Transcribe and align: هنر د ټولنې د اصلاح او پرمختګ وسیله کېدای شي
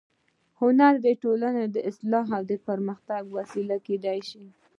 هنر 0.59 0.93
د 1.05 1.07
ټولنې 1.23 1.65
د 1.69 1.77
اصلاح 1.89 2.27
او 2.37 2.43
پرمختګ 2.67 3.21
وسیله 3.37 3.77
کېدای 3.87 4.19
شي 4.29 4.43